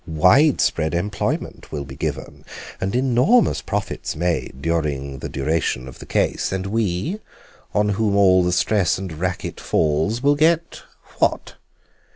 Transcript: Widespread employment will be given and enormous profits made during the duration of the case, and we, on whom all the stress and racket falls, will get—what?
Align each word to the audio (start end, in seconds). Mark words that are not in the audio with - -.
Widespread 0.07 0.95
employment 0.95 1.71
will 1.71 1.85
be 1.85 1.95
given 1.95 2.43
and 2.81 2.95
enormous 2.95 3.61
profits 3.61 4.15
made 4.15 4.59
during 4.59 5.19
the 5.19 5.29
duration 5.29 5.87
of 5.87 5.99
the 5.99 6.07
case, 6.07 6.51
and 6.51 6.65
we, 6.65 7.19
on 7.75 7.89
whom 7.89 8.15
all 8.15 8.43
the 8.43 8.51
stress 8.51 8.97
and 8.97 9.11
racket 9.13 9.59
falls, 9.59 10.23
will 10.23 10.33
get—what? 10.33 11.53